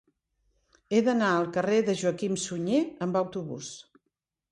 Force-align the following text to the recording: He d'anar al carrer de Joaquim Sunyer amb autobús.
He 0.93 1.01
d'anar 1.07 1.27
al 1.33 1.45
carrer 1.57 1.77
de 1.89 1.95
Joaquim 1.99 2.39
Sunyer 2.45 2.81
amb 3.07 3.21
autobús. 3.21 3.71